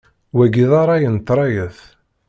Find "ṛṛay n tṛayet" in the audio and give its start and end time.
0.85-1.77